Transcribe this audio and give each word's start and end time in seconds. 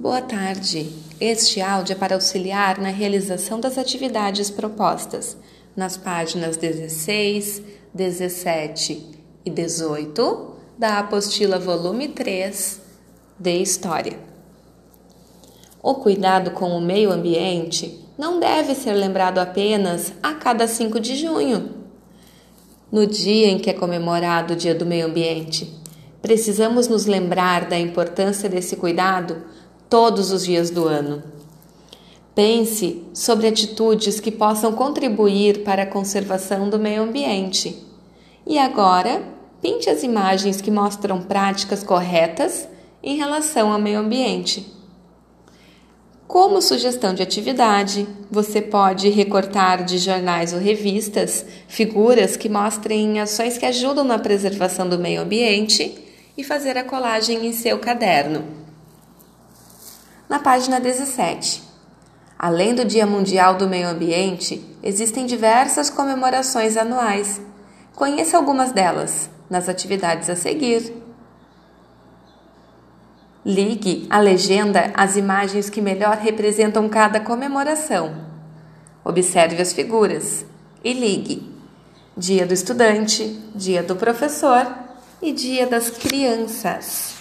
Boa 0.00 0.22
tarde. 0.22 0.92
Este 1.20 1.60
áudio 1.60 1.94
é 1.94 1.96
para 1.96 2.14
auxiliar 2.14 2.78
na 2.78 2.88
realização 2.88 3.58
das 3.58 3.76
atividades 3.76 4.48
propostas 4.48 5.36
nas 5.74 5.96
páginas 5.96 6.56
16, 6.56 7.60
17 7.92 9.04
e 9.44 9.50
18 9.50 10.54
da 10.78 11.00
apostila 11.00 11.58
volume 11.58 12.06
3 12.06 12.80
de 13.40 13.60
História. 13.60 14.16
O 15.82 15.96
cuidado 15.96 16.52
com 16.52 16.70
o 16.78 16.80
meio 16.80 17.10
ambiente 17.10 18.06
não 18.16 18.38
deve 18.38 18.76
ser 18.76 18.92
lembrado 18.92 19.38
apenas 19.38 20.12
a 20.22 20.32
cada 20.32 20.68
5 20.68 21.00
de 21.00 21.16
junho, 21.16 21.74
no 22.92 23.04
dia 23.04 23.48
em 23.48 23.58
que 23.58 23.68
é 23.68 23.74
comemorado 23.74 24.54
o 24.54 24.56
Dia 24.56 24.76
do 24.76 24.86
Meio 24.86 25.06
Ambiente. 25.06 25.76
Precisamos 26.22 26.86
nos 26.86 27.04
lembrar 27.04 27.68
da 27.68 27.76
importância 27.76 28.48
desse 28.48 28.76
cuidado 28.76 29.58
todos 29.88 30.30
os 30.30 30.44
dias 30.44 30.70
do 30.70 30.86
ano. 30.86 31.22
Pense 32.34 33.02
sobre 33.12 33.48
atitudes 33.48 34.20
que 34.20 34.30
possam 34.30 34.72
contribuir 34.72 35.64
para 35.64 35.82
a 35.82 35.86
conservação 35.86 36.70
do 36.70 36.78
meio 36.78 37.02
ambiente. 37.02 37.76
E 38.46 38.58
agora, 38.58 39.22
pinte 39.60 39.90
as 39.90 40.02
imagens 40.02 40.60
que 40.60 40.70
mostram 40.70 41.22
práticas 41.22 41.82
corretas 41.82 42.68
em 43.02 43.16
relação 43.16 43.72
ao 43.72 43.78
meio 43.78 43.98
ambiente. 43.98 44.78
Como 46.28 46.60
sugestão 46.60 47.14
de 47.14 47.22
atividade, 47.22 48.06
você 48.30 48.60
pode 48.60 49.08
recortar 49.08 49.82
de 49.82 49.96
jornais 49.96 50.52
ou 50.52 50.60
revistas 50.60 51.44
figuras 51.66 52.36
que 52.36 52.50
mostrem 52.50 53.18
ações 53.18 53.56
que 53.56 53.64
ajudam 53.64 54.04
na 54.04 54.18
preservação 54.18 54.86
do 54.86 54.98
meio 54.98 55.22
ambiente 55.22 55.98
e 56.36 56.44
fazer 56.44 56.76
a 56.76 56.84
colagem 56.84 57.46
em 57.46 57.52
seu 57.52 57.78
caderno. 57.78 58.67
Na 60.28 60.38
página 60.38 60.78
17. 60.78 61.62
Além 62.38 62.74
do 62.74 62.84
Dia 62.84 63.06
Mundial 63.06 63.54
do 63.54 63.66
Meio 63.66 63.88
Ambiente, 63.88 64.62
existem 64.82 65.24
diversas 65.24 65.88
comemorações 65.88 66.76
anuais. 66.76 67.40
Conheça 67.96 68.36
algumas 68.36 68.70
delas 68.70 69.30
nas 69.48 69.70
atividades 69.70 70.28
a 70.28 70.36
seguir. 70.36 70.92
Ligue 73.42 74.06
a 74.10 74.20
legenda 74.20 74.92
às 74.94 75.16
imagens 75.16 75.70
que 75.70 75.80
melhor 75.80 76.18
representam 76.18 76.86
cada 76.90 77.20
comemoração. 77.20 78.14
Observe 79.02 79.62
as 79.62 79.72
figuras 79.72 80.44
e 80.84 80.92
ligue 80.92 81.50
Dia 82.14 82.46
do 82.46 82.52
Estudante, 82.52 83.24
Dia 83.54 83.82
do 83.82 83.96
Professor 83.96 84.66
e 85.22 85.32
Dia 85.32 85.66
das 85.66 85.88
Crianças. 85.88 87.17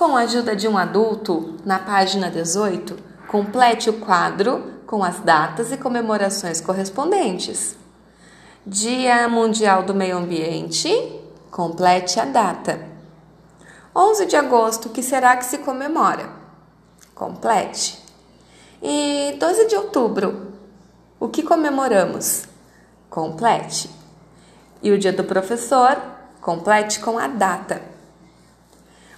Com 0.00 0.16
a 0.16 0.20
ajuda 0.20 0.56
de 0.56 0.66
um 0.66 0.78
adulto, 0.78 1.56
na 1.62 1.78
página 1.78 2.30
18, 2.30 2.96
complete 3.28 3.90
o 3.90 4.00
quadro 4.00 4.80
com 4.86 5.04
as 5.04 5.20
datas 5.20 5.72
e 5.72 5.76
comemorações 5.76 6.58
correspondentes. 6.58 7.76
Dia 8.66 9.28
Mundial 9.28 9.82
do 9.82 9.92
Meio 9.92 10.16
Ambiente, 10.16 10.88
complete 11.50 12.18
a 12.18 12.24
data. 12.24 12.80
11 13.94 14.24
de 14.24 14.36
agosto, 14.36 14.88
que 14.88 15.02
será 15.02 15.36
que 15.36 15.44
se 15.44 15.58
comemora? 15.58 16.30
Complete. 17.14 18.02
E 18.82 19.36
12 19.38 19.66
de 19.66 19.76
outubro, 19.76 20.54
o 21.20 21.28
que 21.28 21.42
comemoramos? 21.42 22.44
Complete. 23.10 23.90
E 24.82 24.92
o 24.92 24.98
dia 24.98 25.12
do 25.12 25.24
professor? 25.24 26.00
Complete 26.40 27.00
com 27.00 27.18
a 27.18 27.26
data. 27.26 27.99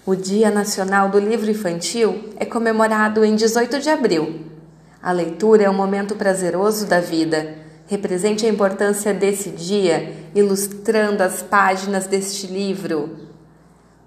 O 0.05 0.17
Dia 0.17 0.51
Nacional 0.51 1.09
do 1.09 1.21
Livro 1.21 1.49
Infantil 1.49 2.31
é 2.37 2.45
comemorado 2.45 3.25
em 3.25 3.37
18 3.37 3.79
de 3.79 3.89
abril. 3.89 4.47
A 5.01 5.13
leitura 5.13 5.63
é 5.63 5.71
um 5.71 5.75
momento 5.75 6.17
prazeroso 6.17 6.87
da 6.87 6.99
vida. 6.99 7.55
Represente 7.87 8.45
a 8.45 8.49
importância 8.49 9.15
desse 9.15 9.51
dia, 9.51 10.13
ilustrando 10.35 11.23
as 11.23 11.41
páginas 11.41 12.09
deste 12.09 12.49
livro 12.49 13.31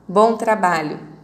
Bom 0.06 0.36
trabalho! 0.36 1.15